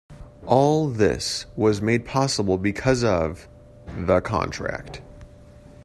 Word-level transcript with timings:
All 0.47 0.89
this 0.89 1.45
was 1.55 1.79
made 1.79 2.07
possible 2.07 2.57
because 2.57 3.03
of 3.03 3.47
"the 3.99 4.19
contract". 4.19 4.99